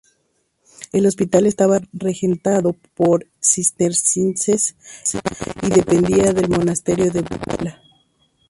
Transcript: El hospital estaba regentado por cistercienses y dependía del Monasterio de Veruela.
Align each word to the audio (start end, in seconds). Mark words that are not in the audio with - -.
El 0.93 1.05
hospital 1.05 1.45
estaba 1.45 1.79
regentado 1.93 2.73
por 2.95 3.27
cistercienses 3.39 4.75
y 5.61 5.69
dependía 5.69 6.33
del 6.33 6.49
Monasterio 6.49 7.11
de 7.11 7.21
Veruela. 7.21 7.79